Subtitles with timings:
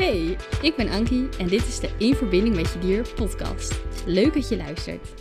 [0.00, 3.80] Hey, ik ben Ankie en dit is de In Verbinding met Je Dier podcast.
[4.06, 5.14] Leuk dat je luistert.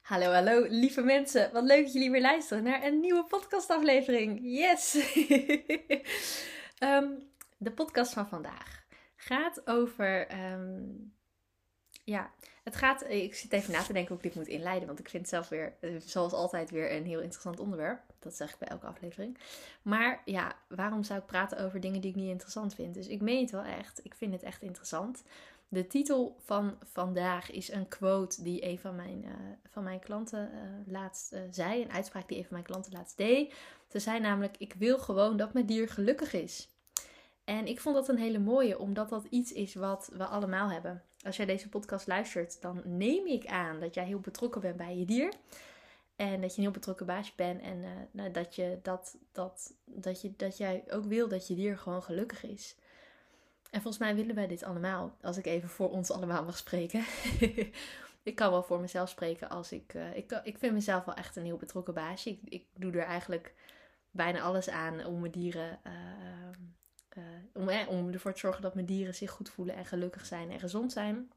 [0.00, 1.52] Hallo, hallo, lieve mensen.
[1.52, 4.40] Wat leuk dat jullie weer luisteren naar een nieuwe podcastaflevering.
[4.42, 4.94] Yes!
[6.78, 7.08] Ehm,
[7.58, 8.84] de podcast van vandaag
[9.16, 10.82] gaat over ehm,
[12.04, 12.30] ja,
[12.64, 13.04] het gaat.
[13.08, 14.86] Ik zit even na te denken hoe ik dit moet inleiden.
[14.86, 18.09] Want ik vind het zelf weer, eh, zoals altijd, weer een heel interessant onderwerp.
[18.20, 19.38] Dat zeg ik bij elke aflevering.
[19.82, 22.94] Maar ja, waarom zou ik praten over dingen die ik niet interessant vind?
[22.94, 24.04] Dus ik meen het wel echt.
[24.04, 25.22] Ik vind het echt interessant.
[25.68, 29.32] De titel van vandaag is een quote die een van mijn, uh,
[29.70, 31.82] van mijn klanten uh, laatst uh, zei.
[31.82, 33.54] Een uitspraak die een van mijn klanten laatst deed.
[33.88, 36.68] Ze zei namelijk: Ik wil gewoon dat mijn dier gelukkig is.
[37.44, 41.02] En ik vond dat een hele mooie, omdat dat iets is wat we allemaal hebben.
[41.24, 44.96] Als jij deze podcast luistert, dan neem ik aan dat jij heel betrokken bent bij
[44.96, 45.32] je dier.
[46.20, 47.60] En dat je een heel betrokken baasje bent.
[47.60, 51.54] En uh, nou, dat, je dat, dat, dat, je, dat jij ook wil dat je
[51.54, 52.76] dier gewoon gelukkig is.
[53.70, 55.16] En volgens mij willen wij dit allemaal.
[55.22, 57.04] Als ik even voor ons allemaal mag spreken.
[58.22, 59.94] ik kan wel voor mezelf spreken als ik.
[59.94, 62.30] Uh, ik, ik vind mezelf wel echt een heel betrokken baasje.
[62.30, 63.54] Ik, ik doe er eigenlijk
[64.10, 65.80] bijna alles aan om mijn dieren.
[65.86, 70.26] Uh, om, eh, om ervoor te zorgen dat mijn dieren zich goed voelen en gelukkig
[70.26, 71.30] zijn en gezond zijn.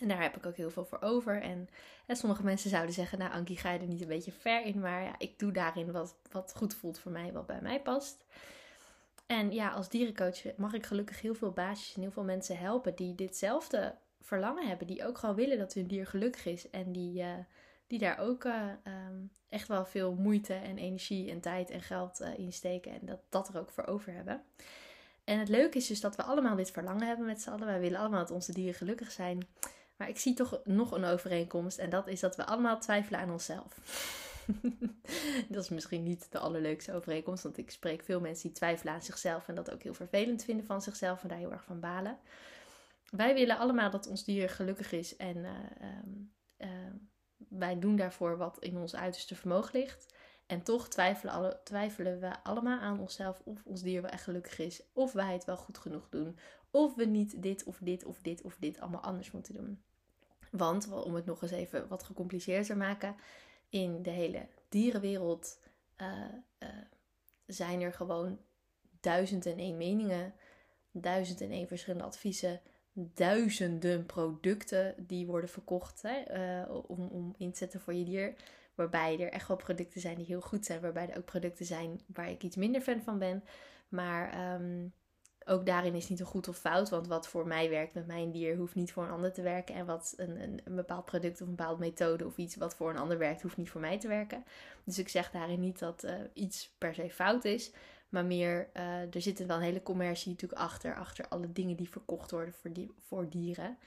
[0.00, 1.42] En daar heb ik ook heel veel voor over.
[1.42, 1.68] En,
[2.08, 4.80] sommige mensen zouden zeggen, nou Ankie, ga je er niet een beetje ver in?
[4.80, 8.24] Maar ja, ik doe daarin wat, wat goed voelt voor mij, wat bij mij past.
[9.26, 12.94] En ja, als dierencoach mag ik gelukkig heel veel baasjes en heel veel mensen helpen
[12.94, 14.86] die ditzelfde verlangen hebben.
[14.86, 16.70] Die ook gewoon willen dat hun dier gelukkig is.
[16.70, 17.28] En die, uh,
[17.86, 22.20] die daar ook uh, um, echt wel veel moeite en energie en tijd en geld
[22.20, 22.92] uh, in steken.
[22.92, 24.42] En dat, dat er ook voor over hebben.
[25.24, 27.66] En het leuke is dus dat we allemaal dit verlangen hebben met z'n allen.
[27.66, 29.46] Wij willen allemaal dat onze dieren gelukkig zijn.
[30.02, 31.78] Maar ik zie toch nog een overeenkomst.
[31.78, 33.78] En dat is dat we allemaal twijfelen aan onszelf.
[35.48, 37.42] dat is misschien niet de allerleukste overeenkomst.
[37.42, 39.48] Want ik spreek veel mensen die twijfelen aan zichzelf.
[39.48, 41.22] En dat ook heel vervelend vinden van zichzelf.
[41.22, 42.18] En daar heel erg van balen.
[43.10, 45.16] Wij willen allemaal dat ons dier gelukkig is.
[45.16, 45.50] En uh,
[46.58, 46.68] uh,
[47.48, 50.14] wij doen daarvoor wat in ons uiterste vermogen ligt.
[50.46, 54.58] En toch twijfelen, alle, twijfelen we allemaal aan onszelf of ons dier wel echt gelukkig
[54.58, 54.82] is.
[54.92, 56.38] Of wij het wel goed genoeg doen.
[56.70, 59.82] Of we niet dit of dit of dit of dit allemaal anders moeten doen.
[60.52, 63.16] Want, om het nog eens even wat gecompliceerder te maken.
[63.68, 65.60] In de hele dierenwereld
[65.96, 66.08] uh,
[66.58, 66.68] uh,
[67.46, 68.38] zijn er gewoon
[69.00, 70.34] duizend en één meningen.
[70.90, 72.60] Duizend en één verschillende adviezen.
[72.92, 78.34] Duizenden producten die worden verkocht hè, uh, om, om in te zetten voor je dier.
[78.74, 80.80] Waarbij er echt wel producten zijn die heel goed zijn.
[80.80, 83.44] Waarbij er ook producten zijn waar ik iets minder fan van ben.
[83.88, 84.92] Maar um,
[85.44, 86.88] ook daarin is niet een goed of fout.
[86.88, 89.74] Want wat voor mij werkt met mijn dier hoeft niet voor een ander te werken.
[89.74, 92.98] En wat een, een, bepaald product of een bepaalde methode of iets wat voor een
[92.98, 94.44] ander werkt, hoeft niet voor mij te werken.
[94.84, 97.72] Dus ik zeg daarin niet dat uh, iets per se fout is.
[98.08, 100.96] Maar meer, uh, er zit wel een hele commercie natuurlijk achter.
[100.96, 103.78] Achter alle dingen die verkocht worden voor, die, voor dieren.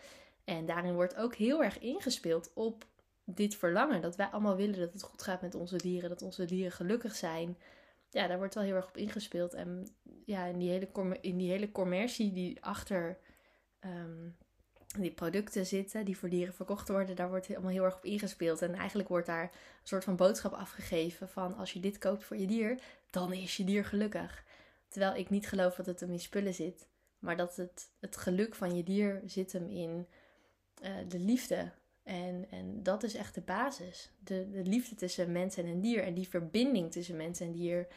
[0.44, 2.86] En daarin wordt ook heel erg ingespeeld op
[3.24, 4.02] dit verlangen.
[4.02, 6.10] Dat wij allemaal willen dat het goed gaat met onze dieren.
[6.10, 7.58] Dat onze dieren gelukkig zijn.
[8.16, 9.54] Ja, daar wordt wel heel erg op ingespeeld.
[9.54, 9.88] En
[10.26, 13.18] ja, in die hele, in die hele commercie die achter
[13.80, 14.36] um,
[14.98, 18.62] die producten zitten, die voor dieren verkocht worden, daar wordt allemaal heel erg op ingespeeld.
[18.62, 19.50] En eigenlijk wordt daar een
[19.84, 23.64] soort van boodschap afgegeven van als je dit koopt voor je dier, dan is je
[23.64, 24.44] dier gelukkig.
[24.88, 26.88] Terwijl ik niet geloof dat het hem in spullen zit.
[27.20, 30.08] Maar dat het, het geluk van je dier zit hem in
[30.84, 31.72] uh, de liefde
[32.06, 34.12] en, en dat is echt de basis.
[34.20, 36.04] De, de liefde tussen mens en een dier.
[36.04, 37.88] En die verbinding tussen mens en dier.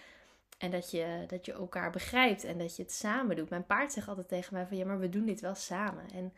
[0.58, 3.50] En dat je, dat je elkaar begrijpt en dat je het samen doet.
[3.50, 6.10] Mijn paard zegt altijd tegen mij van ja, maar we doen dit wel samen.
[6.10, 6.32] En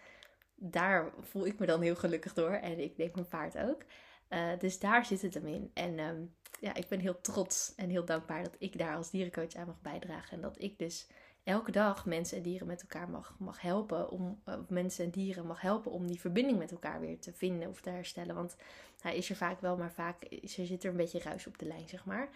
[0.55, 2.53] daar voel ik me dan heel gelukkig door.
[2.53, 3.85] En ik denk mijn paard ook.
[4.29, 5.71] Uh, dus daar zit het hem in.
[5.75, 9.55] En um, ja, ik ben heel trots en heel dankbaar dat ik daar als dierencoach
[9.55, 10.37] aan mag bijdragen.
[10.37, 11.07] En dat ik dus
[11.45, 14.11] elke dag mensen en dieren met elkaar mag, mag helpen.
[14.11, 17.69] Om, of mensen en dieren mag helpen om die verbinding met elkaar weer te vinden
[17.69, 18.35] of te herstellen.
[18.35, 18.57] Want
[19.01, 21.59] hij is er vaak wel, maar vaak is er, zit er een beetje ruis op
[21.59, 22.29] de lijn, zeg maar.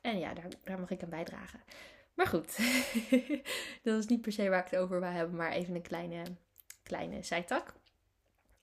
[0.00, 1.60] En ja, daar, daar mag ik aan bijdragen.
[2.14, 2.58] Maar goed,
[3.82, 6.22] dat is niet per se waar ik het over wil hebben, maar even een kleine,
[6.82, 7.74] kleine zijtak.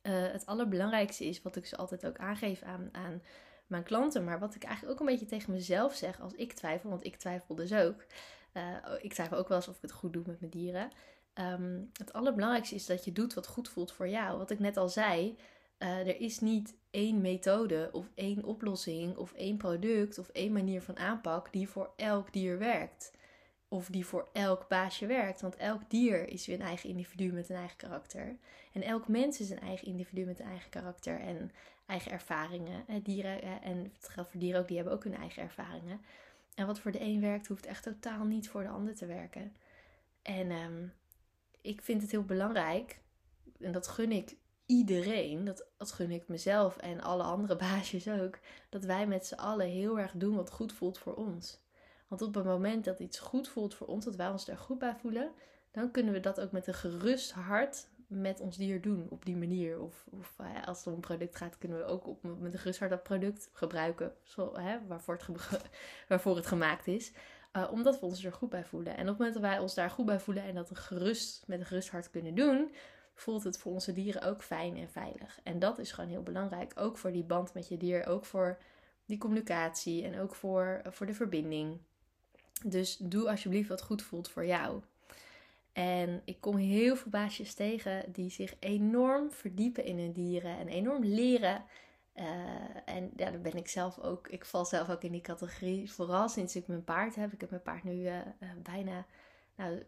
[0.04, 3.22] Uh, het allerbelangrijkste is, wat ik ze altijd ook aangeef aan, aan
[3.68, 6.90] mijn klanten, maar wat ik eigenlijk ook een beetje tegen mezelf zeg als ik twijfel,
[6.90, 8.06] want ik twijfel dus ook.
[8.60, 10.92] Uh, ik twijfel ook wel eens of ik het goed doe met mijn dieren.
[11.34, 14.38] Um, het allerbelangrijkste is dat je doet wat goed voelt voor jou.
[14.38, 15.38] Wat ik net al zei,
[15.80, 20.82] uh, er is niet één methode of één oplossing of één product of één manier
[20.82, 23.12] van aanpak die voor elk dier werkt.
[23.68, 25.42] Of die voor elk baasje werkt.
[25.42, 28.38] Want elk dier is weer een eigen individu met een eigen karakter.
[28.74, 31.52] En elk mens is een eigen individu met een eigen karakter en
[31.86, 33.04] eigen ervaringen.
[33.04, 36.02] Dieren, en het geldt voor dieren ook, die hebben ook hun eigen ervaringen.
[36.60, 39.56] En wat voor de een werkt, hoeft echt totaal niet voor de ander te werken.
[40.22, 40.88] En ehm,
[41.62, 43.02] ik vind het heel belangrijk,
[43.60, 44.36] en dat gun ik
[44.66, 48.40] iedereen, dat, dat gun ik mezelf en alle andere baasjes ook,
[48.70, 51.62] dat wij met z'n allen heel erg doen wat goed voelt voor ons.
[52.08, 54.80] Want op het moment dat iets goed voelt voor ons, dat wij ons daar goed
[54.80, 55.32] bij voelen,
[55.72, 59.36] dan kunnen we dat ook met een gerust hart met ons dier doen op die
[59.36, 59.82] manier.
[59.82, 62.60] Of, of uh, als het om een product gaat, kunnen we ook op, met een
[62.60, 65.62] gerust hart dat product gebruiken zo, hè, waarvoor, het
[66.08, 67.12] waarvoor het gemaakt is.
[67.54, 68.98] Uh, omdat we ons er goed bij voelen.
[68.98, 71.60] En op het moment dat wij ons daar goed bij voelen en dat gerust, met
[71.60, 72.72] een gerust hart kunnen doen,
[73.14, 75.40] voelt het voor onze dieren ook fijn en veilig.
[75.44, 76.72] En dat is gewoon heel belangrijk.
[76.76, 78.58] Ook voor die band met je dier, ook voor
[79.06, 81.78] die communicatie en ook voor, voor de verbinding.
[82.66, 84.82] Dus doe alsjeblieft wat goed voelt voor jou.
[85.80, 90.68] En ik kom heel veel baasjes tegen die zich enorm verdiepen in hun dieren en
[90.68, 91.64] enorm leren.
[92.16, 92.26] Uh,
[92.86, 94.28] en ja, daar ben ik zelf ook.
[94.28, 95.92] Ik val zelf ook in die categorie.
[95.92, 97.34] Vooral sinds ik mijn paard heb.
[97.34, 99.06] Ik heb mijn paard nu uh, uh, bijna
[99.56, 99.84] nou,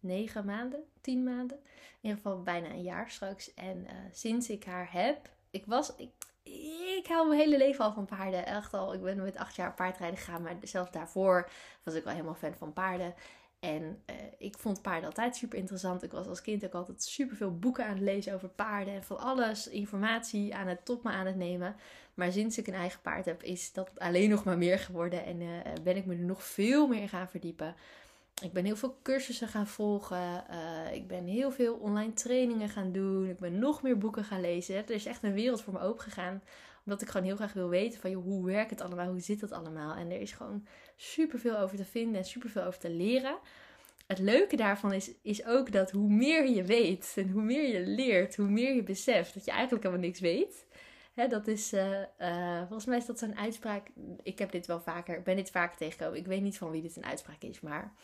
[0.00, 1.56] negen maanden, tien maanden.
[1.56, 3.54] In ieder geval bijna een jaar straks.
[3.54, 5.96] En sinds ik haar heb, ik was.
[5.96, 6.10] Ik,
[6.96, 8.46] ik hou mijn hele leven al van paarden.
[8.46, 8.94] Echt al.
[8.94, 10.42] Ik ben met acht jaar paardrijden gegaan.
[10.42, 11.50] Maar zelfs daarvoor
[11.82, 13.14] was ik wel helemaal fan van paarden.
[13.60, 16.02] En uh, ik vond paarden altijd super interessant.
[16.02, 18.94] Ik was als kind ook altijd super veel boeken aan het lezen over paarden.
[18.94, 21.76] En van alles informatie aan het top me aan het nemen.
[22.14, 25.24] Maar sinds ik een eigen paard heb, is dat alleen nog maar meer geworden.
[25.24, 25.48] En uh,
[25.82, 27.74] ben ik me er nog veel meer gaan verdiepen.
[28.42, 30.44] Ik ben heel veel cursussen gaan volgen.
[30.50, 33.28] Uh, ik ben heel veel online trainingen gaan doen.
[33.28, 34.76] Ik ben nog meer boeken gaan lezen.
[34.76, 36.42] Er is echt een wereld voor me open gegaan.
[36.86, 39.10] Omdat ik gewoon heel graag wil weten van joh, hoe werkt het allemaal?
[39.10, 39.94] Hoe zit het allemaal?
[39.94, 40.66] En er is gewoon
[40.96, 43.38] super veel over te vinden en super veel over te leren.
[44.06, 47.86] Het leuke daarvan is, is ook dat hoe meer je weet en hoe meer je
[47.86, 50.66] leert, hoe meer je beseft dat je eigenlijk helemaal niks weet.
[51.14, 53.88] Hè, dat is, uh, uh, volgens mij is dat zo'n uitspraak.
[54.22, 56.18] Ik heb dit wel vaker, ben dit vaker tegengekomen.
[56.18, 57.94] Ik weet niet van wie dit een uitspraak is, maar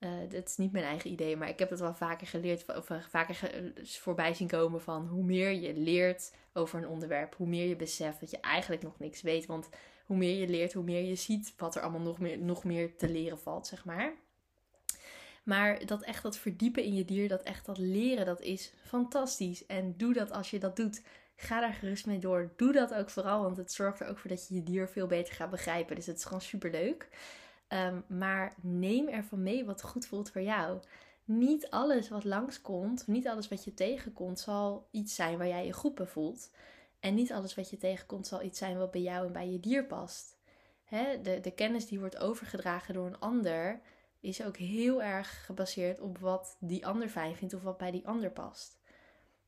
[0.00, 1.36] uh, dat is niet mijn eigen idee.
[1.36, 3.38] Maar ik heb het wel vaker geleerd, of vaker
[3.82, 8.20] voorbij zien komen van hoe meer je leert over een onderwerp, hoe meer je beseft
[8.20, 9.46] dat je eigenlijk nog niks weet.
[9.46, 9.68] Want
[10.04, 12.96] hoe meer je leert, hoe meer je ziet wat er allemaal nog meer, nog meer
[12.96, 14.14] te leren valt, zeg maar.
[15.42, 19.66] Maar dat echt dat verdiepen in je dier, dat echt dat leren, dat is fantastisch.
[19.66, 21.02] En doe dat als je dat doet.
[21.36, 22.52] Ga daar gerust mee door.
[22.56, 25.06] Doe dat ook vooral, want het zorgt er ook voor dat je je dier veel
[25.06, 25.96] beter gaat begrijpen.
[25.96, 27.08] Dus het is gewoon super leuk.
[27.68, 30.80] Um, maar neem ervan mee wat goed voelt voor jou.
[31.24, 35.72] Niet alles wat langskomt, niet alles wat je tegenkomt, zal iets zijn waar jij je
[35.72, 36.50] goed bij voelt.
[37.00, 39.60] En niet alles wat je tegenkomt zal iets zijn wat bij jou en bij je
[39.60, 40.38] dier past.
[40.84, 41.20] Hè?
[41.20, 43.80] De, de kennis die wordt overgedragen door een ander
[44.20, 48.06] is ook heel erg gebaseerd op wat die ander fijn vindt of wat bij die
[48.06, 48.78] ander past.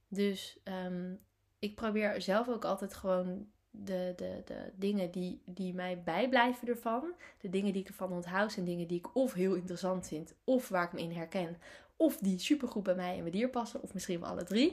[0.09, 1.21] Dus um,
[1.59, 3.51] ik probeer zelf ook altijd gewoon
[3.89, 8.53] de, de, de dingen die, die mij bijblijven ervan, de dingen die ik ervan onthoud,
[8.53, 11.57] zijn dingen die ik of heel interessant vind, of waar ik me in herken,
[11.97, 14.73] of die supergoed bij mij en mijn dier passen, of misschien wel alle drie.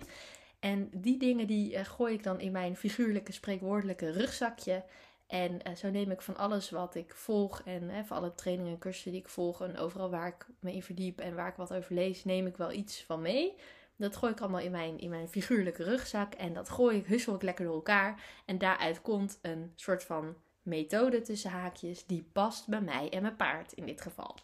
[0.60, 4.84] En die dingen die uh, gooi ik dan in mijn figuurlijke, spreekwoordelijke rugzakje.
[5.28, 8.72] En uh, zo neem ik van alles wat ik volg en uh, van alle trainingen
[8.72, 11.56] en cursussen die ik volg en overal waar ik me in verdiep en waar ik
[11.56, 13.56] wat over lees, neem ik wel iets van mee.
[13.96, 17.36] Dat gooi ik allemaal in mijn, in mijn figuurlijke rugzak en dat gooi ik, hussel
[17.36, 18.24] ik lekker door elkaar.
[18.46, 23.36] En daaruit komt een soort van methode tussen haakjes die past bij mij en mijn
[23.36, 24.36] paard in dit geval.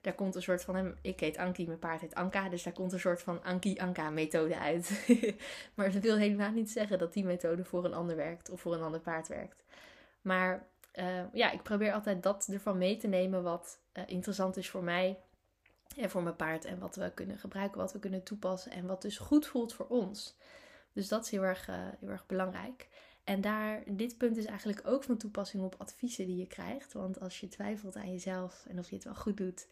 [0.00, 2.92] Daar komt een soort van, ik heet Anki, mijn paard heet Anka, dus daar komt
[2.92, 5.06] een soort van Anki-Anka methode uit.
[5.74, 8.74] maar dat wil helemaal niet zeggen dat die methode voor een ander werkt of voor
[8.74, 9.64] een ander paard werkt.
[10.20, 14.70] Maar uh, ja, ik probeer altijd dat ervan mee te nemen wat uh, interessant is
[14.70, 15.18] voor mij
[15.96, 16.64] en voor mijn paard.
[16.64, 18.72] En wat we kunnen gebruiken, wat we kunnen toepassen.
[18.72, 20.36] En wat dus goed voelt voor ons.
[20.92, 22.88] Dus dat is heel erg, uh, heel erg belangrijk.
[23.24, 26.92] En daar, dit punt is eigenlijk ook van toepassing op adviezen die je krijgt.
[26.92, 29.66] Want als je twijfelt aan jezelf en of je het wel goed doet,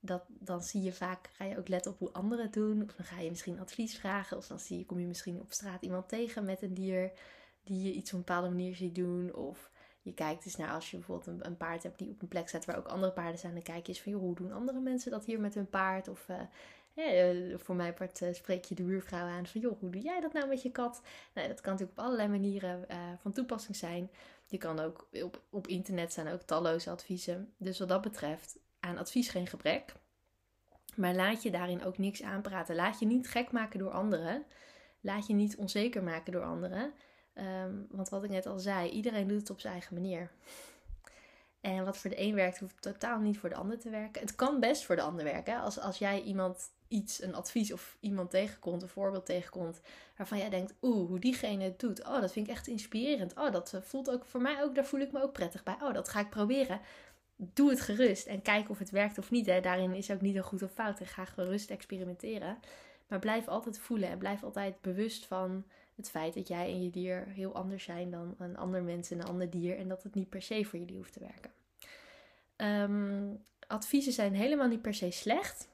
[0.00, 2.82] dat, dan zie je vaak, ga je ook letten op hoe anderen het doen.
[2.82, 4.36] Of dan ga je misschien advies vragen.
[4.36, 7.12] Of dan zie je, kom je misschien op straat iemand tegen met een dier
[7.64, 9.34] die je iets op een bepaalde manier ziet doen.
[9.34, 9.70] Of
[10.02, 12.48] je kijkt eens naar als je bijvoorbeeld een, een, paard hebt die op een plek
[12.48, 13.54] staat waar ook andere paarden zijn.
[13.54, 16.08] Dan kijk je eens van, joh, hoe doen andere mensen dat hier met hun paard?
[16.08, 16.28] Of
[16.94, 20.20] uh, voor mij part uh, spreek je de buurvrouw aan van, joh, hoe doe jij
[20.20, 21.02] dat nou met je kat?
[21.34, 22.86] Nou, dat kan natuurlijk op allerlei manieren
[23.20, 24.10] van toepassing zijn.
[24.46, 27.52] Je kan ook op, op internet zijn ook talloze adviezen.
[27.56, 29.94] Dus wat dat betreft, aan advies geen gebrek.
[30.96, 32.74] Maar laat je daarin ook niks aanpraten.
[32.74, 34.44] Laat je niet gek maken door anderen.
[35.00, 36.92] Laat je niet onzeker maken door anderen.
[37.34, 40.30] Um, want wat ik net al zei, iedereen doet het op zijn eigen manier.
[41.60, 44.20] En wat voor de een werkt, hoeft totaal niet voor de ander te werken.
[44.20, 45.60] Het kan best voor de ander werken.
[45.60, 49.80] Als, als jij iemand iets, een advies of iemand tegenkomt, een voorbeeld tegenkomt,
[50.16, 52.04] waarvan jij denkt, oeh, hoe diegene het doet.
[52.04, 53.34] Oh, dat vind ik echt inspirerend.
[53.36, 55.76] Oh, dat voelt ook voor mij ook, daar voel ik me ook prettig bij.
[55.80, 56.80] Oh, dat ga ik proberen.
[57.36, 59.46] doe het gerust en kijk of het werkt of niet.
[59.46, 59.60] Hè.
[59.60, 61.00] Daarin is ook niet een goed of fout.
[61.00, 62.58] En ga gerust experimenteren.
[63.06, 65.64] Maar blijf altijd voelen en blijf altijd bewust van
[66.02, 69.20] het feit dat jij en je dier heel anders zijn dan een ander mens en
[69.20, 69.78] een ander dier.
[69.78, 71.50] En dat het niet per se voor jullie hoeft te werken.
[72.56, 75.68] Um, adviezen zijn helemaal niet per se slecht.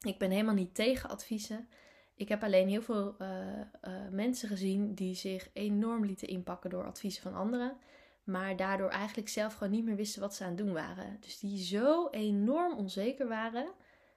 [0.00, 1.68] Ik ben helemaal niet tegen adviezen.
[2.14, 6.86] Ik heb alleen heel veel uh, uh, mensen gezien die zich enorm lieten inpakken door
[6.86, 7.76] adviezen van anderen.
[8.24, 11.16] Maar daardoor eigenlijk zelf gewoon niet meer wisten wat ze aan het doen waren.
[11.20, 13.68] Dus die zo enorm onzeker waren.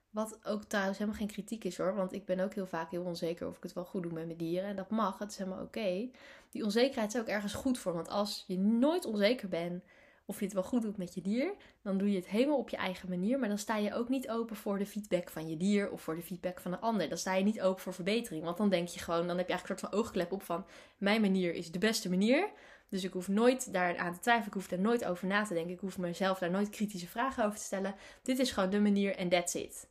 [0.09, 1.95] Wat ook trouwens helemaal geen kritiek is hoor.
[1.95, 4.25] Want ik ben ook heel vaak heel onzeker of ik het wel goed doe met
[4.25, 4.69] mijn dieren.
[4.69, 6.09] En dat mag, het is helemaal oké.
[6.49, 7.93] Die onzekerheid is ook ergens goed voor.
[7.93, 9.83] Want als je nooit onzeker bent
[10.25, 12.69] of je het wel goed doet met je dier, dan doe je het helemaal op
[12.69, 13.39] je eigen manier.
[13.39, 16.15] Maar dan sta je ook niet open voor de feedback van je dier of voor
[16.15, 17.09] de feedback van een ander.
[17.09, 18.43] Dan sta je niet open voor verbetering.
[18.43, 20.65] Want dan denk je gewoon, dan heb je eigenlijk een soort van oogklep op van
[20.97, 22.49] mijn manier is de beste manier.
[22.89, 24.47] Dus ik hoef nooit daar aan te twijfelen.
[24.47, 25.73] Ik hoef daar nooit over na te denken.
[25.73, 27.95] Ik hoef mezelf daar nooit kritische vragen over te stellen.
[28.23, 29.87] Dit is gewoon de manier en that's it.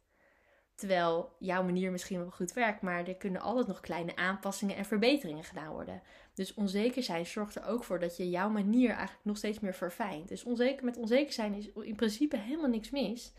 [0.79, 4.85] Terwijl jouw manier misschien wel goed werkt, maar er kunnen altijd nog kleine aanpassingen en
[4.85, 6.03] verbeteringen gedaan worden.
[6.35, 9.75] Dus onzeker zijn zorgt er ook voor dat je jouw manier eigenlijk nog steeds meer
[9.75, 10.29] verfijnt.
[10.29, 13.33] Dus onzeker, met onzeker zijn is in principe helemaal niks mis.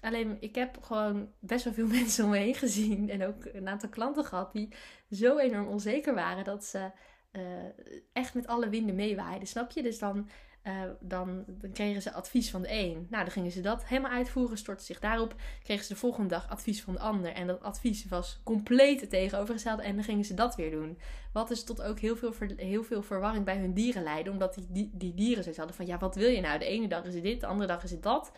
[0.00, 3.68] Alleen ik heb gewoon best wel veel mensen om me heen gezien en ook een
[3.68, 4.68] aantal klanten gehad die
[5.10, 6.90] zo enorm onzeker waren dat ze
[7.32, 7.42] uh,
[8.12, 9.48] echt met alle winden meewaaiden.
[9.48, 9.82] Snap je?
[9.82, 10.28] Dus dan
[10.66, 13.06] uh, dan, kregen ze advies van de een.
[13.10, 15.34] Nou, dan gingen ze dat helemaal uitvoeren, stortten zich daarop.
[15.62, 17.32] Kregen ze de volgende dag advies van de ander.
[17.32, 19.82] En dat advies was compleet het tegenovergestelde.
[19.82, 20.98] En dan gingen ze dat weer doen.
[21.32, 24.30] Wat dus tot ook heel veel, heel veel verwarring bij hun dieren leidde.
[24.30, 26.58] Omdat die, die, die dieren zoiets hadden van, ja, wat wil je nou?
[26.58, 28.32] De ene dag is het dit, de andere dag is het dat.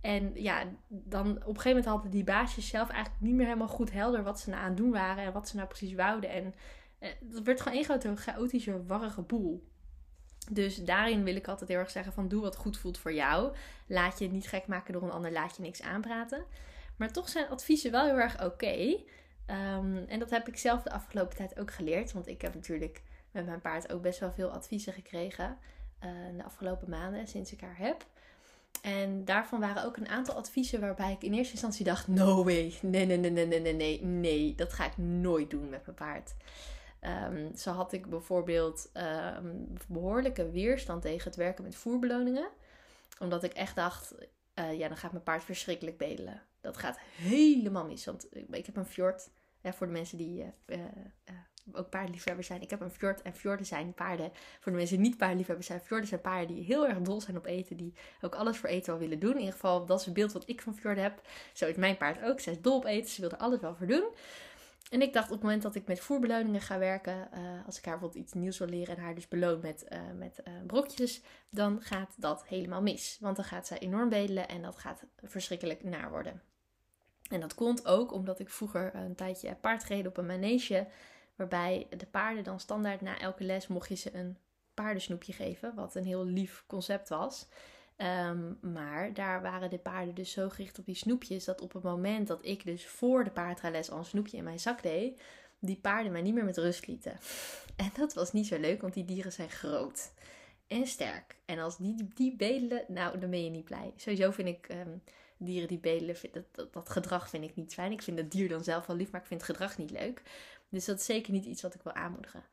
[0.00, 3.68] En ja, dan op een gegeven moment hadden die baasjes zelf eigenlijk niet meer helemaal
[3.68, 5.24] goed helder wat ze nou aan het doen waren.
[5.24, 6.30] En wat ze nou precies wouden.
[6.30, 6.54] En
[6.98, 9.66] eh, dat werd gewoon één grote chaotische, warrige boel.
[10.50, 13.54] Dus daarin wil ik altijd heel erg zeggen van doe wat goed voelt voor jou.
[13.86, 16.44] Laat je niet gek maken door een ander, laat je niks aanpraten.
[16.96, 18.96] Maar toch zijn adviezen wel heel erg oké.
[19.46, 22.12] Ehm, en dat heb ik zelf de afgelopen tijd ook geleerd.
[22.12, 25.58] Want ik heb natuurlijk met mijn paard ook best wel veel adviezen gekregen.
[26.04, 28.06] Uh, de afgelopen maanden sinds ik haar heb.
[28.82, 32.74] En daarvan waren ook een aantal adviezen waarbij ik in eerste instantie dacht: no way,
[32.82, 36.34] nee, nee, nee, nee, nee, nee, nee, dat ga ik nooit doen met mijn paard.
[37.00, 38.90] Um, zo had ik bijvoorbeeld
[39.36, 42.48] um, behoorlijke weerstand tegen het werken met voerbeloningen.
[43.18, 44.14] Omdat ik echt dacht,
[44.54, 46.42] uh, ja, dan gaat mijn paard verschrikkelijk bedelen.
[46.60, 48.04] Dat gaat helemaal mis.
[48.04, 49.30] Want ik heb een fjord.
[49.62, 50.84] Voor de mensen die uh, uh,
[51.72, 52.62] ook paardenliefhebbers zijn.
[52.62, 53.22] Ik heb een fjord.
[53.22, 54.30] En fjorden zijn paarden.
[54.60, 55.80] Voor de mensen die niet paardenliefhebbers zijn.
[55.80, 57.76] Fjorden zijn paarden die heel erg dol zijn op eten.
[57.76, 59.32] Die ook alles voor eten wel willen doen.
[59.32, 61.20] In ieder geval, dat is het beeld wat ik van fjorden heb.
[61.52, 62.40] Zo is mijn paard ook.
[62.40, 63.10] Zij is dol op eten.
[63.10, 64.04] Ze wil er alles wel voor doen.
[64.90, 67.84] En ik dacht op het moment dat ik met voerbeloningen ga werken, uh, als ik
[67.84, 71.22] haar bijvoorbeeld iets nieuws wil leren en haar dus beloon met, uh, met uh, brokjes,
[71.50, 73.18] dan gaat dat helemaal mis.
[73.20, 76.42] Want dan gaat zij enorm bedelen en dat gaat verschrikkelijk naar worden.
[77.30, 80.86] En dat komt ook omdat ik vroeger een tijdje paard reed op een manege,
[81.34, 84.38] waarbij de paarden dan standaard na elke les mocht je ze een
[84.74, 87.48] paardensnoepje geven, wat een heel lief concept was.
[88.02, 91.82] Um, maar daar waren de paarden dus zo gericht op die snoepjes dat op het
[91.82, 95.20] moment dat ik dus voor de paardrales al een snoepje in mijn zak deed,
[95.58, 97.18] die paarden mij niet meer met rust lieten.
[97.76, 100.10] En dat was niet zo leuk, want die dieren zijn groot
[100.66, 101.36] en sterk.
[101.44, 103.92] En als die, die bedelen, nou, dan ben je niet blij.
[103.96, 105.02] Sowieso vind ik um,
[105.36, 107.92] dieren die bedelen, dat, dat, gedrag vind ik niet fijn.
[107.92, 110.22] Ik vind het dier dan zelf wel lief, maar ik vind het gedrag niet leuk.
[110.68, 112.44] Dus dat is zeker niet iets wat ik wil aanmoedigen.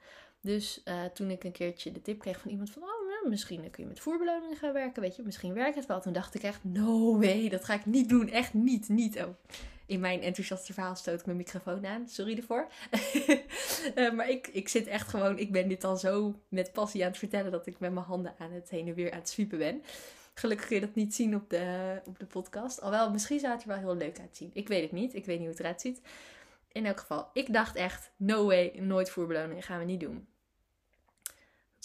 [0.41, 3.83] Dus uh, toen ik een keertje de tip kreeg van iemand van, oh, misschien kun
[3.83, 6.01] je met voerbeloningen gaan werken, weet je, misschien werkt het wel.
[6.01, 9.17] Toen dacht ik echt, no way, dat ga ik niet doen, echt niet, niet.
[9.17, 9.35] Oh.
[9.85, 12.67] In mijn enthousiaste verhaal stoot ik mijn microfoon aan, sorry ervoor.
[13.95, 17.09] uh, maar ik, ik zit echt gewoon, ik ben dit al zo met passie aan
[17.09, 19.57] het vertellen dat ik met mijn handen aan het heen en weer aan het sweepen
[19.57, 19.83] ben.
[20.33, 22.81] Gelukkig kun je dat niet zien op de, op de podcast.
[22.81, 24.49] Alhoewel, misschien zou het er wel heel leuk uitzien.
[24.53, 26.01] Ik weet het niet, ik weet niet hoe het eruit ziet.
[26.71, 30.27] In elk geval, ik dacht echt, no way, nooit voerbeloningen gaan we niet doen.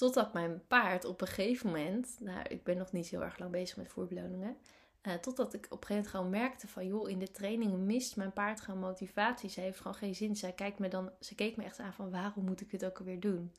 [0.00, 3.50] Totdat mijn paard op een gegeven moment, nou ik ben nog niet heel erg lang
[3.50, 4.57] bezig met voerbeloningen.
[5.02, 8.16] Uh, totdat ik op een gegeven moment gewoon merkte van joh, in de training mist
[8.16, 9.50] mijn paard gewoon motivatie.
[9.50, 10.37] Ze heeft gewoon geen zin.
[10.37, 12.99] Zij kijkt me dan, ze keek me echt aan van waarom moet ik dit ook
[12.99, 13.52] alweer doen?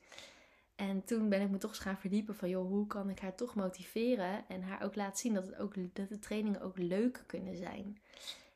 [0.76, 3.34] En toen ben ik me toch eens gaan verdiepen van joh, hoe kan ik haar
[3.34, 7.24] toch motiveren en haar ook laten zien dat, het ook, dat de trainingen ook leuk
[7.26, 7.98] kunnen zijn.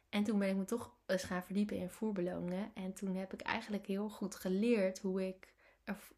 [0.08, 2.70] En toen ben ik me toch eens gaan verdiepen in voerbeloningen.
[2.74, 5.54] En toen heb ik eigenlijk heel goed geleerd hoe ik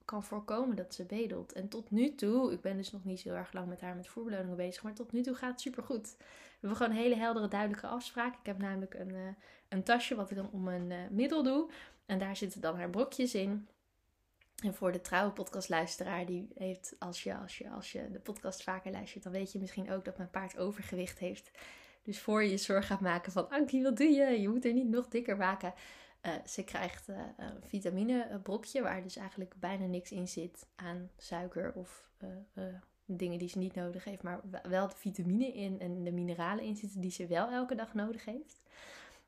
[0.04, 1.52] kan voorkomen dat ze bedelt.
[1.52, 4.08] En tot nu toe, ik ben dus nog niet zo erg lang met haar met
[4.08, 6.14] voerbeloningen bezig, maar tot nu toe gaat het super goed.
[6.18, 8.34] We hebben gewoon hele heldere, duidelijke afspraak.
[8.34, 9.28] Ik heb namelijk een, uh,
[9.68, 11.70] een tasje wat ik dan om mijn uh, middel doe.
[12.06, 13.68] En daar zitten dan haar brokjes in.
[14.64, 18.62] En voor de trouwe podcastluisteraar, die heeft, als je, als, je, als je de podcast
[18.62, 21.50] vaker luistert, dan weet je misschien ook dat mijn paard overgewicht heeft.
[22.02, 24.40] Dus voor je je zorg gaat maken van, Ankie, wat doe je?
[24.40, 25.74] Je moet er niet nog dikker maken.
[26.22, 31.72] Uh, ze krijgt uh, een vitaminebrokje waar dus eigenlijk bijna niks in zit aan suiker
[31.72, 32.10] of
[32.54, 32.64] uh,
[33.04, 36.76] dingen die ze niet nodig heeft, maar wel de vitamine in en de mineralen in
[36.76, 38.60] zitten die ze wel elke dag nodig heeft.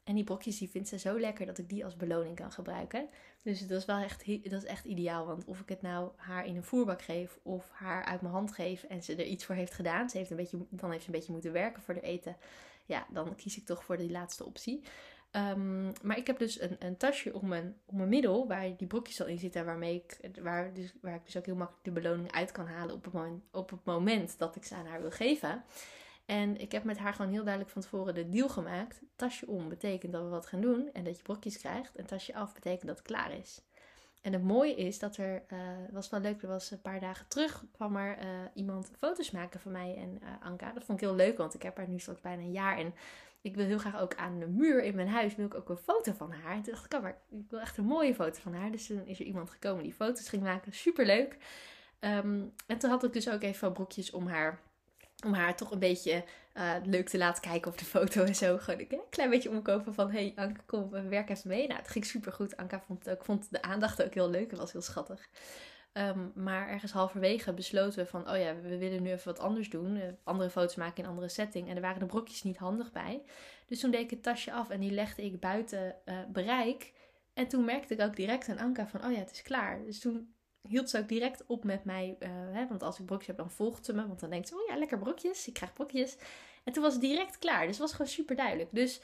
[0.05, 3.09] En die brokjes die vindt ze zo lekker dat ik die als beloning kan gebruiken.
[3.43, 5.27] Dus dat is wel echt, dat is echt ideaal.
[5.27, 8.53] Want of ik het nou haar in een voerbak geef of haar uit mijn hand
[8.53, 10.11] geef en ze er iets voor heeft gedaan.
[10.11, 12.37] Ze heeft een beetje, dan heeft ze een beetje moeten werken voor de eten.
[12.87, 14.83] Ja, dan kies ik toch voor die laatste optie.
[15.37, 18.87] Um, maar ik heb dus een, een tasje om mijn, om mijn middel, waar die
[18.87, 21.91] brokjes al in zitten, waarmee ik, waar, dus, waar ik dus ook heel makkelijk de
[21.91, 25.01] beloning uit kan halen op het, moment, op het moment dat ik ze aan haar
[25.01, 25.65] wil geven.
[26.27, 29.01] En ik heb met haar gewoon heel duidelijk van tevoren de deal gemaakt.
[29.17, 31.97] Tasje om betekent dat we wat gaan doen en dat je brokjes krijgt.
[31.97, 33.63] En tasje af betekent dat het klaar is.
[34.21, 35.59] En het mooie is dat er, uh,
[35.91, 39.61] was wel leuk, er was een paar dagen terug, kwam er uh, iemand foto's maken
[39.61, 40.73] van mij en uh, Anka.
[40.73, 42.79] Dat vond ik heel leuk, want ik heb haar nu straks bijna een jaar.
[42.79, 42.95] En
[43.43, 45.77] ik wil heel graag ook aan de muur in mijn huis, wil ik ook een
[45.77, 46.55] foto van haar.
[46.55, 48.71] En toen dacht ik, oh, maar ik wil echt een mooie foto van haar.
[48.71, 50.73] Dus toen is er iemand gekomen die foto's ging maken.
[50.73, 51.37] Super leuk.
[52.01, 54.61] Um, en toen had ik dus ook even brokjes om haar
[55.25, 58.59] om haar toch een beetje uh, leuk te laten kijken op de foto en zo.
[58.59, 60.11] Gewoon een klein beetje omkopen van...
[60.11, 61.67] hey Anke, kom, werk even mee.
[61.67, 62.57] Nou, het ging super goed.
[62.57, 64.51] Anka vond, ook, vond de aandacht ook heel leuk.
[64.51, 65.29] Het was heel schattig.
[65.93, 68.31] Um, maar ergens halverwege besloten we van...
[68.31, 69.97] oh ja, we willen nu even wat anders doen.
[69.97, 71.69] Uh, andere foto's maken in een andere setting.
[71.69, 73.23] En er waren de brokjes niet handig bij.
[73.67, 76.93] Dus toen deed ik het tasje af en die legde ik buiten uh, bereik.
[77.33, 79.05] En toen merkte ik ook direct aan Anka van...
[79.05, 79.85] oh ja, het is klaar.
[79.85, 80.35] Dus toen
[80.69, 82.17] hield ze ook direct op met mij.
[82.21, 84.07] Uh, hè, want als ik brokjes heb, dan volgt ze me.
[84.07, 85.47] Want dan denkt ze, oh ja, lekker brokjes.
[85.47, 86.17] Ik krijg brokjes.
[86.65, 87.61] En toen was het direct klaar.
[87.61, 88.69] Dus het was gewoon super duidelijk.
[88.73, 89.03] Dus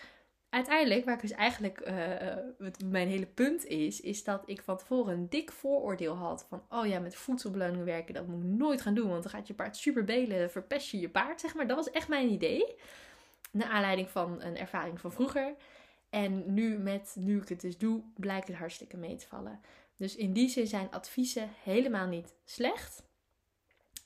[0.56, 5.14] uiteindelijk, waar ik dus eigenlijk uh, mijn hele punt is, is dat ik van tevoren
[5.14, 8.94] een dik vooroordeel had van, oh ja, met voedselbeloning werken, dat moet ik nooit gaan
[8.94, 11.66] doen, want dan gaat je paard super belen, verpest je je paard, zeg maar.
[11.66, 12.74] Dat was echt mijn idee.
[13.50, 15.54] Naar aanleiding van een ervaring van vroeger.
[16.10, 19.60] En nu, met, nu ik het dus doe, blijkt het hartstikke mee te vallen.
[19.96, 23.02] Dus in die zin zijn adviezen helemaal niet slecht.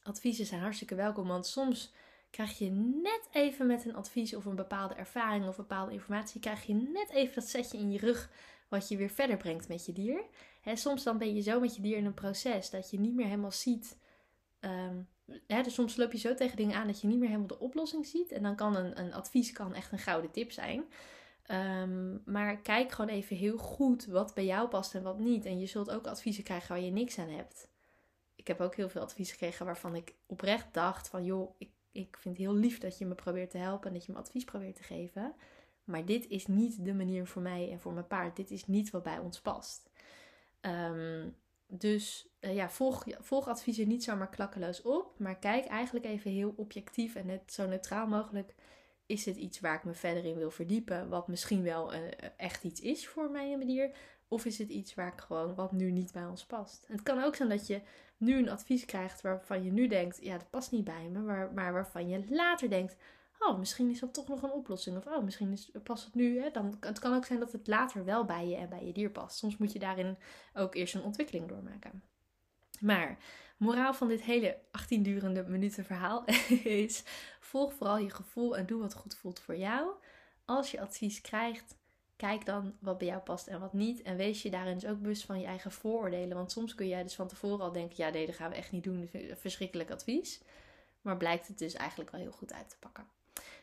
[0.03, 1.93] Adviezen zijn hartstikke welkom, want soms
[2.31, 2.71] krijg je
[3.03, 7.11] net even met een advies of een bepaalde ervaring of bepaalde informatie, krijg je net
[7.11, 8.31] even dat setje in je rug
[8.69, 10.23] wat je weer verder brengt met je dier.
[10.75, 13.27] Soms dan ben je zo met je dier in een proces dat je niet meer
[13.27, 13.99] helemaal ziet.
[14.61, 15.09] Um,
[15.47, 18.07] dus soms loop je zo tegen dingen aan dat je niet meer helemaal de oplossing
[18.07, 18.33] ziet.
[18.33, 20.85] En dan kan een, een advies kan echt een gouden tip zijn.
[21.51, 25.45] Um, maar kijk gewoon even heel goed wat bij jou past en wat niet.
[25.45, 27.69] En je zult ook adviezen krijgen waar je niks aan hebt.
[28.37, 32.17] Ik heb ook heel veel adviezen gekregen waarvan ik oprecht dacht van joh, ik, ik
[32.19, 34.45] vind het heel lief dat je me probeert te helpen en dat je me advies
[34.45, 35.35] probeert te geven.
[35.85, 38.37] Maar dit is niet de manier voor mij en voor mijn paard.
[38.37, 39.91] Dit is niet wat bij ons past.
[40.61, 45.19] Um, dus uh, ja, volg, volg adviezen niet zomaar klakkeloos op.
[45.19, 48.55] Maar kijk eigenlijk even heel objectief en net zo neutraal mogelijk
[49.11, 52.01] is het iets waar ik me verder in wil verdiepen, wat misschien wel uh,
[52.37, 53.91] echt iets is voor mijn dier?
[54.29, 56.85] Of is het iets waar ik gewoon, wat nu niet bij ons past?
[56.87, 57.81] het kan ook zijn dat je
[58.21, 61.53] nu een advies krijgt waarvan je nu denkt, ja, dat past niet bij me, maar,
[61.53, 62.97] maar waarvan je later denkt,
[63.41, 64.97] oh, misschien is dat toch nog een oplossing.
[64.97, 66.41] Of oh, misschien is, past het nu.
[66.41, 66.51] Hè?
[66.51, 69.11] Dan, het kan ook zijn dat het later wel bij je en bij je dier
[69.11, 69.39] past.
[69.39, 70.19] Soms moet je daarin
[70.55, 72.03] ook eerst een ontwikkeling doormaken.
[72.81, 73.19] Maar
[73.57, 76.25] moraal van dit hele 18 durende minuten verhaal
[76.85, 77.03] is:
[77.41, 79.91] volg vooral je gevoel en doe wat goed voelt voor jou.
[80.45, 81.79] Als je advies krijgt,
[82.21, 84.03] kijk dan wat bij jou past en wat niet.
[84.03, 86.37] En wees je daarin dus ook bewust van je eigen vooroordelen.
[86.37, 88.73] Want soms kun jij dus van tevoren al denken: ja, nee, dat gaan we echt
[88.73, 89.11] niet doen.
[89.35, 90.41] Verschrikkelijk advies.
[91.01, 93.05] Maar blijkt het dus eigenlijk wel heel goed uit te pakken.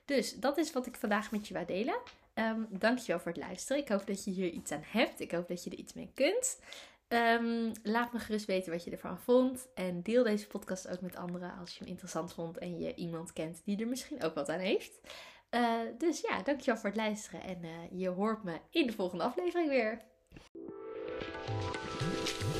[0.05, 1.97] Dus dat is wat ik vandaag met je wou delen.
[2.33, 3.81] Um, dankjewel voor het luisteren.
[3.81, 5.19] Ik hoop dat je hier iets aan hebt.
[5.19, 6.59] Ik hoop dat je er iets mee kunt.
[7.07, 9.67] Um, laat me gerust weten wat je ervan vond.
[9.73, 13.33] En deel deze podcast ook met anderen als je hem interessant vond en je iemand
[13.33, 14.99] kent die er misschien ook wat aan heeft.
[15.55, 17.41] Uh, dus ja, dankjewel voor het luisteren.
[17.41, 20.01] En uh, je hoort me in de volgende aflevering weer.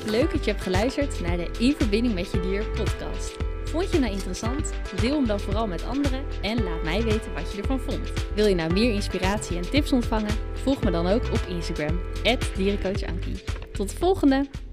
[0.06, 3.36] Leuk dat je hebt geluisterd naar de In Verbinding met Je Dier podcast.
[3.64, 4.72] Vond je nou interessant?
[5.00, 8.12] Deel hem dan vooral met anderen en laat mij weten wat je ervan vond.
[8.34, 10.34] Wil je nou meer inspiratie en tips ontvangen?
[10.54, 12.00] Volg me dan ook op Instagram,
[12.56, 13.44] dierencoachankie.
[13.72, 14.67] Tot de volgende!